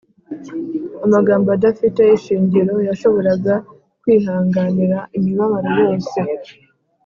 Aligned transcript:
amagambo 1.05 1.47
adafite 1.57 2.01
ishingiro 2.17 2.73
yashoboraga 2.87 3.53
kwihanganira 4.01 4.97
imibabaro 5.17 5.69
yose 5.83 6.19